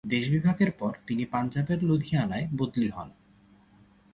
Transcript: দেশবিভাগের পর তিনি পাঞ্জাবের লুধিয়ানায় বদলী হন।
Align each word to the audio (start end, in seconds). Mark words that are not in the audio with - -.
দেশবিভাগের 0.05 0.71
পর 0.71 0.91
তিনি 1.07 1.23
পাঞ্জাবের 1.25 1.79
লুধিয়ানায় 1.83 2.47
বদলী 2.57 2.89
হন। 2.89 3.09